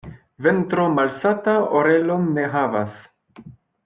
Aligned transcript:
Ventro 0.45 0.85
malsata 0.93 1.53
orelon 1.81 2.25
ne 2.39 2.47
havas. 2.57 2.97